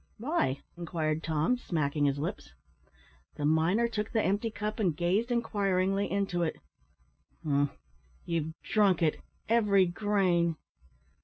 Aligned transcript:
"Why!" 0.17 0.61
inquired 0.75 1.21
Tom, 1.21 1.59
smacking 1.59 2.05
his 2.05 2.17
lips. 2.17 2.55
The 3.35 3.45
miner 3.45 3.87
took 3.87 4.11
the 4.11 4.23
empty 4.23 4.49
cup 4.49 4.79
and 4.79 4.97
gazed 4.97 5.29
inquiringly 5.29 6.09
into 6.11 6.41
it. 6.41 6.55
"Humph! 7.43 7.77
you've 8.25 8.51
drunk 8.63 9.03
it, 9.03 9.21
every 9.47 9.85
grain." 9.85 10.55